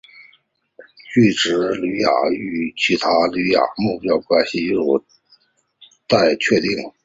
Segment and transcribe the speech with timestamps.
[1.13, 5.05] 锯脂鲤亚科与其他脂鲤目的关系仍有
[6.07, 6.71] 待确定。